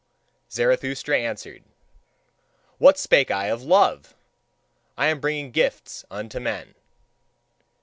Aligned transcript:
Zarathustra 0.49 1.15
answered: 1.19 1.63
"What 2.79 2.97
spake 2.97 3.29
I 3.29 3.49
of 3.49 3.61
love! 3.61 4.15
I 4.97 5.05
am 5.09 5.19
bringing 5.19 5.51
gifts 5.51 6.05
unto 6.09 6.39
men." 6.39 6.73